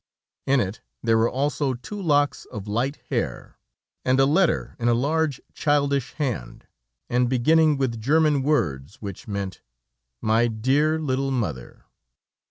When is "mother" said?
11.29-11.85